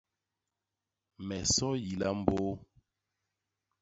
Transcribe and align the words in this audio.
Me 1.27 1.37
so 1.53 1.67
yila 1.85 2.07
mbôô. 2.19 2.51